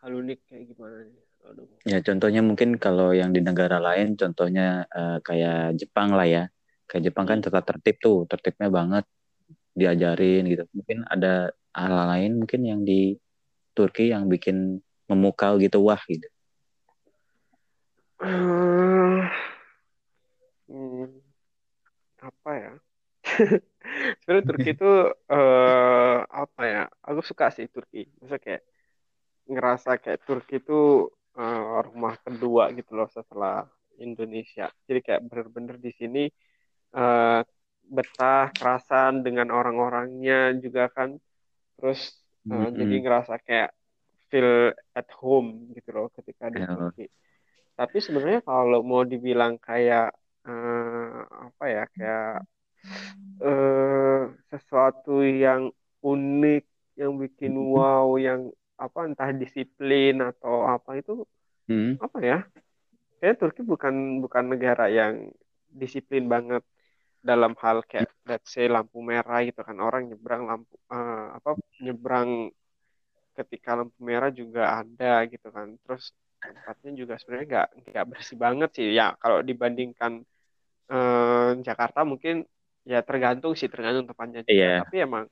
[0.00, 1.08] Hal unik kayak gimana
[1.46, 1.66] Aduh.
[1.86, 6.44] Ya contohnya mungkin kalau yang di negara lain, contohnya uh, kayak Jepang lah ya.
[6.90, 7.46] Kayak Jepang kan hmm.
[7.46, 9.04] tetap tertib tuh, tertibnya banget
[9.76, 10.66] diajarin gitu.
[10.74, 13.14] Mungkin ada hal lain mungkin yang di
[13.76, 16.26] Turki yang bikin memukau gitu wah gitu.
[18.16, 19.28] Hmm,
[22.24, 22.72] apa ya?
[24.24, 26.82] Sebenarnya Turki itu uh, apa ya?
[27.04, 28.08] Aku suka sih Turki.
[28.16, 28.62] Maksudnya kayak
[29.46, 33.68] ngerasa kayak Turki itu uh, rumah kedua gitu loh setelah
[34.00, 34.72] Indonesia.
[34.88, 36.24] Jadi kayak bener-bener di sini
[36.96, 37.44] uh,
[37.86, 41.20] betah, kerasan dengan orang-orangnya juga kan.
[41.76, 42.16] Terus
[42.48, 42.72] uh, mm -hmm.
[42.80, 43.70] jadi ngerasa kayak
[44.32, 46.72] feel at home gitu loh ketika di yeah.
[46.72, 47.06] Turki
[47.76, 50.16] tapi sebenarnya kalau mau dibilang kayak
[50.48, 51.20] uh,
[51.52, 52.32] apa ya kayak
[53.44, 56.64] uh, sesuatu yang unik
[56.96, 61.24] yang bikin wow yang apa entah disiplin atau apa itu
[61.68, 62.00] hmm.
[62.00, 62.38] apa ya
[63.20, 65.32] kayak Turki bukan bukan negara yang
[65.72, 66.64] disiplin banget
[67.26, 69.76] dalam hal kayak let's say lampu merah gitu kan.
[69.82, 72.54] Orang nyebrang lampu uh, apa nyebrang
[73.34, 75.74] ketika lampu merah juga ada gitu kan.
[75.82, 76.14] Terus
[76.46, 78.86] tempatnya juga sebenarnya nggak nggak bersih banget sih.
[78.94, 80.22] Ya kalau dibandingkan
[80.90, 82.46] eh, Jakarta mungkin
[82.86, 84.54] ya tergantung sih tergantung tempatnya juga.
[84.54, 84.80] Yeah.
[84.86, 85.24] tapi emang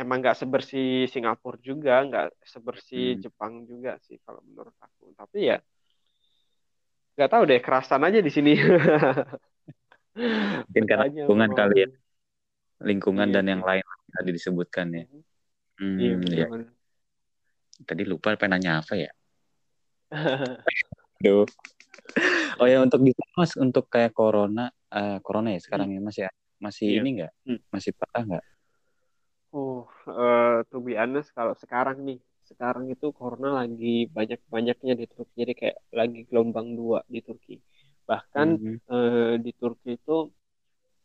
[0.00, 3.22] emang nggak sebersih Singapura juga nggak sebersih hmm.
[3.28, 5.12] Jepang juga sih kalau menurut aku.
[5.12, 5.58] Tapi ya
[7.20, 8.56] nggak tahu deh kerasan aja di sini.
[10.66, 11.88] Mungkin karena lingkungan kali ya.
[12.80, 15.04] lingkungan iya, dan yang lain tadi disebutkan ya.
[15.80, 16.46] Hmm, iya, ya.
[17.84, 19.12] tadi lupa pengen nanya apa ya
[21.20, 21.46] Aduh.
[22.58, 25.96] Oh ya untuk di mas untuk kayak corona uh, corona ya sekarang hmm.
[25.96, 26.98] ya mas ya masih iya.
[27.00, 27.60] ini enggak hmm.
[27.70, 28.46] masih parah nggak?
[29.50, 35.06] Oh, uh, to be honest kalau sekarang nih sekarang itu corona lagi banyak banyaknya di
[35.06, 37.62] Turki jadi kayak lagi gelombang dua di Turki
[38.10, 38.76] bahkan -hmm.
[38.90, 40.34] uh, di Turki itu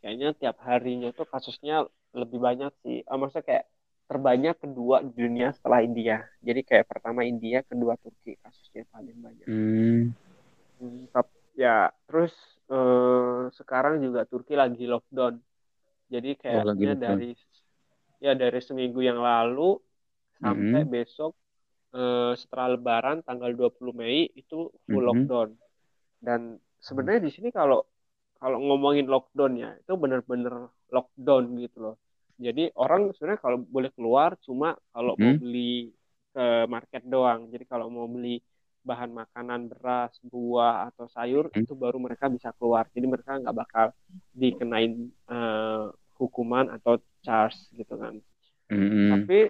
[0.01, 1.85] kayaknya tiap harinya tuh kasusnya
[2.17, 3.65] lebih banyak sih uh, maksudnya kayak
[4.05, 6.21] terbanyak kedua di dunia setelah India.
[6.45, 9.47] Jadi kayak pertama India, kedua Turki kasusnya paling banyak.
[9.49, 10.03] Hmm.
[10.77, 11.09] Hmm,
[11.57, 12.33] ya terus
[12.69, 15.41] eh, sekarang juga Turki lagi lockdown.
[16.05, 17.31] Jadi kayaknya oh, dari
[18.21, 19.81] ya dari seminggu yang lalu
[20.37, 20.91] sampai hmm.
[20.93, 21.33] besok
[21.97, 25.09] eh, setelah Lebaran tanggal 20 Mei itu full hmm.
[25.09, 25.49] lockdown.
[26.21, 27.81] Dan sebenarnya di sini kalau
[28.37, 31.95] kalau ngomongin lockdown ya itu benar-benar lockdown gitu loh
[32.35, 35.23] jadi orang sebenarnya kalau boleh keluar cuma kalau hmm.
[35.23, 35.95] mau beli
[36.35, 37.47] ke market doang.
[37.47, 38.43] Jadi kalau mau beli
[38.85, 41.63] bahan makanan beras, buah atau sayur hmm.
[41.63, 42.85] itu baru mereka bisa keluar.
[42.91, 43.85] Jadi mereka nggak bakal
[44.35, 48.19] dikenain uh, hukuman atau charge gitu kan.
[48.67, 49.15] Hmm.
[49.15, 49.47] Tapi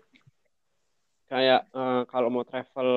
[1.25, 2.89] kayak uh, kalau mau travel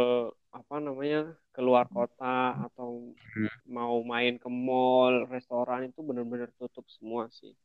[0.52, 3.72] apa namanya keluar kota atau hmm.
[3.72, 7.56] mau main ke mall, restoran itu benar-benar tutup semua sih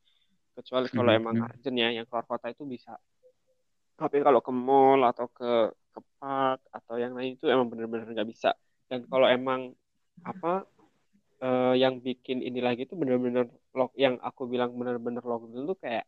[0.53, 1.19] kecuali kalau hmm.
[1.19, 2.95] emang urgent ya yang keluar kota itu bisa
[3.93, 8.29] tapi kalau ke mall atau ke ke park atau yang lain itu emang bener-bener nggak
[8.29, 8.57] bisa
[8.89, 9.73] dan kalau emang
[10.25, 10.65] apa
[11.43, 16.05] uh, yang bikin ini lagi itu bener-bener lock yang aku bilang benar-benar lockdown tuh kayak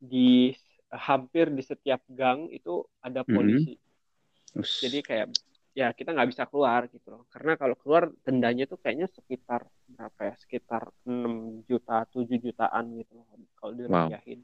[0.00, 0.54] di
[0.90, 3.78] hampir di setiap gang itu ada polisi.
[3.78, 4.78] Mm -hmm.
[4.82, 5.26] Jadi kayak
[5.70, 7.22] ya kita nggak bisa keluar gitu loh.
[7.30, 10.34] Karena kalau keluar dendanya tuh kayaknya sekitar berapa ya?
[10.38, 13.26] Sekitar 6 juta, 7 jutaan gitu loh
[13.58, 14.40] kalau dirupiahin.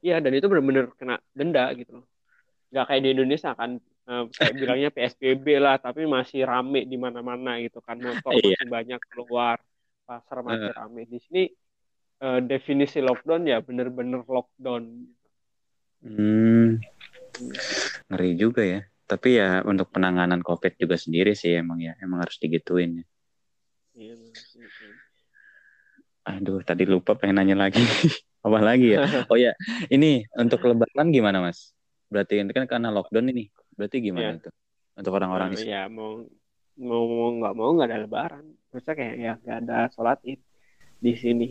[0.00, 0.24] Iya, wow.
[0.24, 2.06] dan itu benar-benar kena denda gitu loh.
[2.70, 3.70] Nggak kayak di Indonesia kan
[4.06, 7.98] uh, kayak bilangnya PSBB lah, tapi masih rame di mana-mana gitu kan.
[7.98, 8.54] Motor iya.
[8.54, 9.56] masih banyak keluar,
[10.06, 10.76] pasar masih uh.
[10.78, 11.02] rame.
[11.10, 11.42] Di sini
[12.22, 15.10] uh, definisi lockdown ya benar-benar lockdown.
[16.00, 16.80] Hmm.
[18.08, 22.38] Ngeri juga ya tapi ya untuk penanganan COVID juga sendiri sih emang ya emang harus
[22.38, 23.06] digituin ya.
[23.98, 24.14] Iya.
[26.30, 27.82] Aduh, tadi lupa pengen nanya lagi.
[28.46, 29.26] Apa lagi ya?
[29.26, 29.52] Oh ya,
[29.90, 31.74] ini untuk Lebaran gimana mas?
[32.06, 34.40] Berarti ini kan karena lockdown ini, berarti gimana ya.
[34.40, 34.50] itu
[34.96, 36.24] untuk orang-orang nah, Ya mau
[36.80, 38.46] mau mau nggak mau nggak ada Lebaran.
[38.70, 40.40] Maksudnya kayak ya nggak ada sholat id
[41.02, 41.48] di sini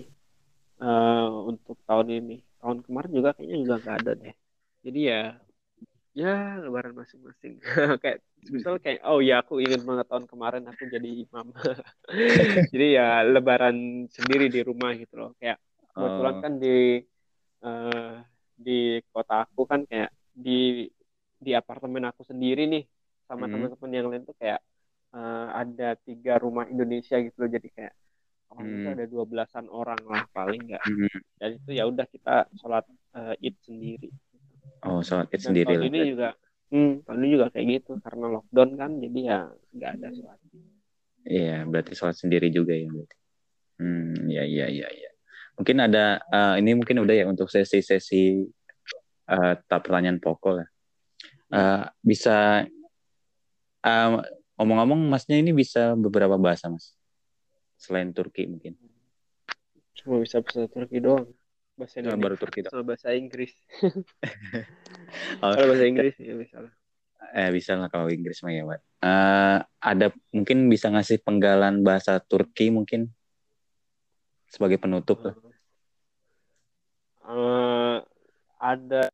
[0.80, 2.38] uh, untuk tahun ini.
[2.64, 4.36] Tahun kemarin juga kayaknya juga nggak ada deh.
[4.88, 5.22] Jadi ya
[6.18, 7.62] ya lebaran masing-masing
[8.04, 8.20] kayak
[8.50, 11.54] misal kayak oh ya aku ingin banget tahun kemarin aku jadi imam
[12.74, 15.62] jadi ya lebaran sendiri di rumah gitu loh kayak
[15.94, 16.42] kebetulan oh.
[16.42, 16.78] kan di
[17.62, 18.16] uh,
[18.60, 20.90] di kota aku kan kayak di
[21.40, 22.84] di apartemen aku sendiri nih
[23.30, 23.54] sama hmm.
[23.54, 24.60] teman-teman yang lain tuh kayak
[25.14, 27.94] uh, ada tiga rumah Indonesia gitu loh jadi kayak
[28.50, 28.74] oh hmm.
[28.82, 31.18] itu ada dua belasan orang lah paling nggak hmm.
[31.38, 34.10] dan itu ya udah kita sholat uh, id sendiri
[34.86, 35.76] Oh, sholat id sendiri.
[35.76, 36.30] Tahun ini juga,
[36.72, 39.40] hmm, tahun ini juga kayak gitu karena lockdown kan, jadi ya
[39.76, 40.40] nggak ada sholat.
[41.28, 43.18] Iya, berarti sholat sendiri juga ya berarti.
[43.80, 45.12] Hmm, ya, ya, ya, ya.
[45.60, 48.48] Mungkin ada, uh, ini mungkin udah ya untuk sesi-sesi
[49.28, 50.68] uh, tak pertanyaan pokok lah.
[51.52, 52.64] Uh, bisa,
[53.84, 54.10] uh,
[54.56, 56.96] omong-omong, masnya ini bisa beberapa bahasa mas,
[57.76, 58.80] selain Turki mungkin.
[60.00, 61.28] Cuma bisa bahasa Turki doang
[61.80, 63.56] bahasa Indonesia baru Turki sama bahasa Inggris.
[65.40, 66.74] Oh, kalau bahasa Inggris ya bisa lah.
[67.32, 68.80] Eh bisa lah kalau Inggris mah ya Pak.
[69.00, 73.08] Uh, ada mungkin bisa ngasih penggalan bahasa Turki mungkin?
[74.52, 75.38] Sebagai penutup uh,
[77.30, 77.98] uh,
[78.60, 79.14] ada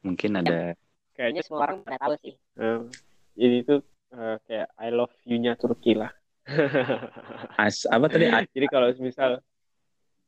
[0.00, 0.72] mungkin ada
[1.18, 2.34] kayaknya semua orang pada tahu sih?
[2.62, 2.86] uh,
[3.36, 3.74] jadi itu
[4.14, 6.10] uh, kayak I love you-nya Turki lah
[7.60, 8.30] As apa tadi?
[8.54, 9.42] Jadi kalau misal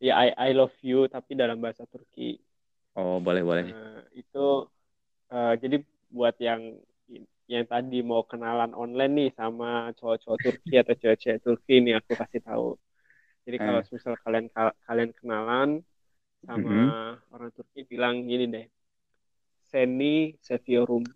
[0.03, 2.39] ya I I love you tapi dalam bahasa Turki.
[2.99, 3.65] Oh, boleh boleh.
[3.71, 4.47] Uh, itu
[5.31, 5.79] uh, jadi
[6.11, 6.75] buat yang
[7.47, 12.43] yang tadi mau kenalan online nih sama cowok-cowok Turki atau cewek-cewek Turki ini aku kasih
[12.43, 12.75] tahu.
[13.47, 13.63] Jadi uh.
[13.63, 14.47] kalau misal kalian
[14.83, 15.69] kalian kenalan
[16.43, 17.35] sama mm -hmm.
[17.39, 18.67] orang Turki bilang gini deh.
[19.71, 21.07] Seni Seviorum.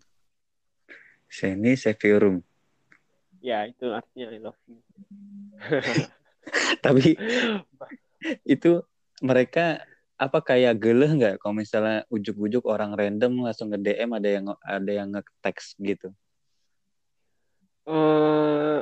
[1.27, 2.39] Seni Seviorum
[3.43, 4.79] ya itu artinya I love you
[6.85, 7.19] tapi
[8.47, 8.79] itu
[9.19, 9.83] mereka
[10.15, 14.91] apa kayak geleh nggak kalau misalnya ujuk-ujuk orang random langsung nge DM ada yang ada
[14.91, 16.15] yang nge-text gitu
[17.83, 18.79] uh,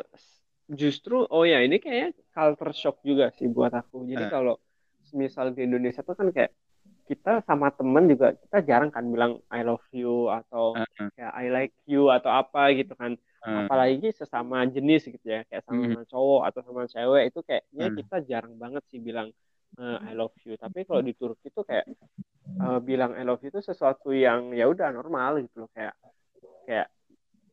[0.69, 4.32] justru oh ya ini kayak culture shock juga sih buat aku jadi uh.
[4.32, 4.56] kalau
[5.17, 6.54] misal di Indonesia tuh kan kayak
[7.10, 11.10] kita sama temen juga kita jarang kan bilang I love you atau uh -huh.
[11.17, 13.65] kayak I like you atau apa gitu kan hmm.
[13.65, 16.06] apalagi sesama jenis gitu ya kayak sama hmm.
[16.08, 17.95] cowok atau sama cewek itu kayaknya hmm.
[18.01, 19.34] kita jarang banget sih bilang
[19.82, 21.86] uh, I love you tapi kalau di Turki itu kayak
[22.62, 25.97] uh, bilang I love you itu sesuatu yang ya udah normal gitu loh kayak
[26.65, 26.88] kayak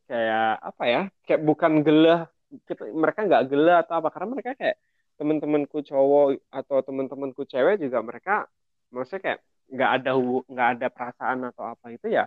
[0.09, 2.21] kayak apa ya kayak bukan gelah
[2.65, 4.77] kita, mereka nggak gelah atau apa karena mereka kayak
[5.21, 8.47] teman-temanku cowok atau teman-temanku cewek juga mereka
[8.89, 10.11] maksudnya kayak nggak ada
[10.49, 12.25] nggak ada perasaan atau apa itu ya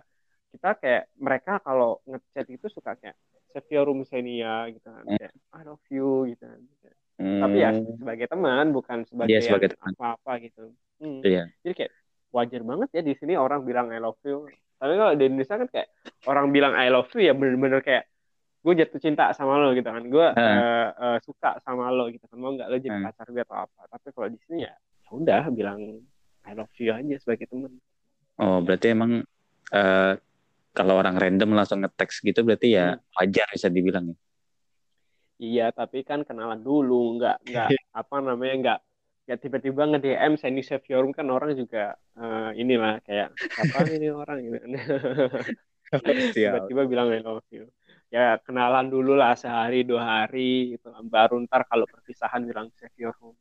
[0.55, 3.17] kita kayak mereka kalau ngechat itu suka kayak
[3.53, 5.17] Seviorum Senia gitu kan hmm.
[5.21, 6.61] kayak I love you gitu kan
[7.21, 7.41] hmm.
[7.45, 11.21] tapi ya sebagai teman bukan sebagai, yeah, sebagai apa-apa gitu hmm.
[11.21, 11.45] yeah.
[11.61, 11.91] jadi kayak
[12.33, 14.49] wajar banget ya di sini orang bilang I love you
[14.81, 15.87] tapi kalau di Indonesia kan kayak
[16.27, 18.09] orang bilang I love you ya bener-bener kayak
[18.63, 20.39] gue jatuh cinta sama lo gitu kan gue hmm.
[20.39, 23.05] uh, uh, suka sama lo gitu kan mau nggak lo jadi hmm.
[23.11, 25.99] pacar gue atau apa tapi kalau di sini ya, ya udah bilang
[26.47, 27.75] I love you aja sebagai teman
[28.39, 29.27] oh berarti emang
[29.75, 30.13] uh,
[30.73, 33.15] kalau orang random langsung nge-text gitu berarti ya hmm.
[33.21, 34.17] wajar bisa dibilang ya.
[35.43, 37.67] Iya, tapi kan kenalan dulu, nggak nggak
[38.01, 38.79] apa namanya nggak
[39.23, 44.37] nggak tiba-tiba nge DM Seni Seviorum kan orang juga uh, inilah kayak apa ini orang
[44.43, 44.57] gitu.
[46.35, 47.69] tiba-tiba bilang I love you.
[48.13, 50.89] Ya kenalan dulu lah sehari dua hari gitu.
[51.07, 53.35] Baru ntar kalau perpisahan bilang Seviorum.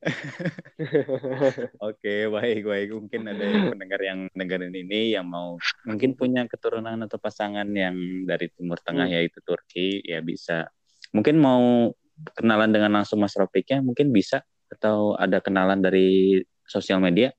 [1.88, 2.88] Oke, baik, baik.
[2.96, 8.24] Mungkin ada yang pendengar yang dengerin ini yang mau mungkin punya keturunan atau pasangan yang
[8.24, 9.16] dari Timur Tengah hmm.
[9.20, 10.72] yaitu Turki, ya bisa.
[11.12, 11.92] Mungkin mau
[12.32, 17.34] kenalan dengan langsung Mas Ropiknya mungkin bisa atau ada kenalan dari sosial media?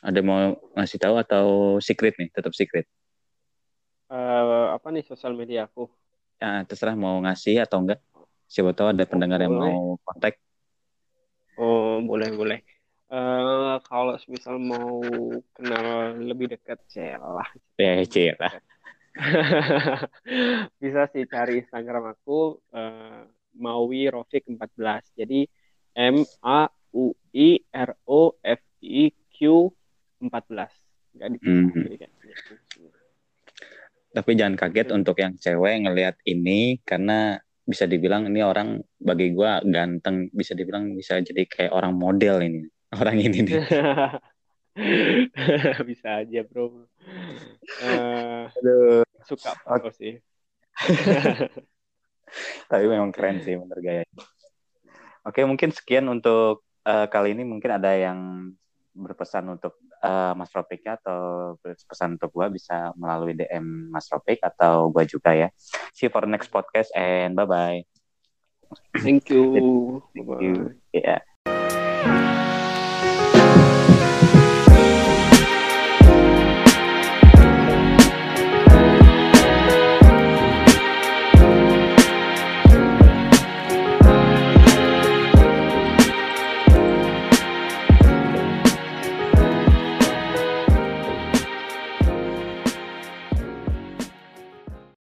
[0.00, 1.46] Ada mau ngasih tahu atau
[1.84, 2.88] secret nih, tetap secret?
[4.08, 5.92] Uh, apa nih sosial media aku?
[6.40, 8.00] Ya, terserah mau ngasih atau enggak.
[8.48, 10.40] Siapa tahu ada pendengar oh, yang mau kontak.
[11.60, 12.60] Oh, boleh, boleh.
[13.12, 15.04] Uh, kalau misal mau
[15.52, 17.44] kenal lebih dekat, celah.
[17.76, 18.64] Ya, celah.
[20.80, 23.28] Bisa sih cari Instagram aku uh,
[23.60, 25.20] Maui Rofik 14.
[25.20, 25.44] Jadi
[25.92, 29.68] M A U I R O F I Q
[30.22, 30.30] 14.
[31.18, 32.08] Enggak dipisah.
[32.08, 32.88] Hmm.
[34.10, 39.50] Tapi jangan kaget untuk yang cewek ngelihat ini karena bisa dibilang ini orang bagi gue
[39.68, 42.66] ganteng bisa dibilang bisa jadi kayak orang model ini
[43.00, 43.62] orang ini nih.
[45.90, 46.86] Bisa aja bro.
[47.82, 49.02] Uh, Aduh.
[49.26, 49.92] suka okay.
[49.92, 50.14] sih.
[52.70, 54.06] Tapi memang keren sih menurut gaya
[55.26, 57.42] oke mungkin sekian untuk uh, kali ini.
[57.44, 58.50] Mungkin ada yang
[59.00, 64.92] berpesan untuk uh, Mas Ropik atau berpesan untuk gue bisa melalui DM Mas Ropik atau
[64.92, 65.48] gue juga ya.
[65.96, 67.80] See you for next podcast and bye bye.
[69.00, 70.04] Thank you.
[70.14, 71.24] Thank you.